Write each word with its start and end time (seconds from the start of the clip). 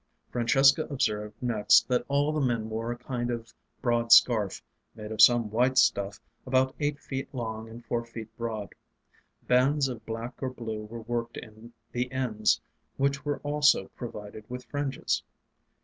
Francesca 0.31 0.87
observed 0.89 1.35
next 1.43 1.87
that 1.87 2.03
all 2.07 2.31
the 2.33 2.41
men 2.41 2.71
wore 2.71 2.91
a 2.91 2.97
kind 2.97 3.29
of 3.29 3.53
broad 3.83 4.11
scarf, 4.11 4.63
made 4.95 5.11
of 5.11 5.21
some 5.21 5.51
white 5.51 5.77
stuff 5.77 6.19
about 6.47 6.73
eight 6.79 6.99
feet 6.99 7.31
long 7.35 7.69
and 7.69 7.85
four 7.85 8.03
feet 8.03 8.35
broad. 8.35 8.73
Bands 9.43 9.87
of 9.87 10.03
black 10.03 10.41
or 10.41 10.49
blue 10.49 10.81
were 10.85 11.01
worked 11.01 11.37
in 11.37 11.73
the 11.91 12.11
ends, 12.11 12.59
which 12.97 13.23
were 13.23 13.37
also 13.43 13.89
provided 13.89 14.43
with 14.49 14.63
fringes. 14.65 15.21